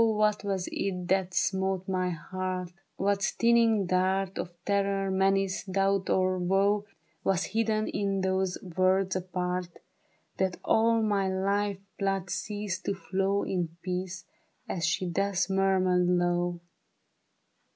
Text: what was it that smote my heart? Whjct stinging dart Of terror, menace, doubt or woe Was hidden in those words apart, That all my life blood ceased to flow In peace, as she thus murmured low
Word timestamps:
what 0.03 0.43
was 0.43 0.67
it 0.71 1.07
that 1.09 1.31
smote 1.31 1.87
my 1.87 2.09
heart? 2.09 2.71
Whjct 2.99 3.21
stinging 3.21 3.85
dart 3.85 4.35
Of 4.39 4.49
terror, 4.65 5.11
menace, 5.11 5.63
doubt 5.65 6.09
or 6.09 6.39
woe 6.39 6.87
Was 7.23 7.43
hidden 7.43 7.87
in 7.87 8.21
those 8.21 8.57
words 8.63 9.15
apart, 9.15 9.69
That 10.37 10.57
all 10.65 11.03
my 11.03 11.29
life 11.31 11.77
blood 11.99 12.31
ceased 12.31 12.85
to 12.85 12.95
flow 12.95 13.43
In 13.43 13.77
peace, 13.83 14.25
as 14.67 14.87
she 14.87 15.07
thus 15.07 15.51
murmured 15.51 16.07
low 16.07 16.61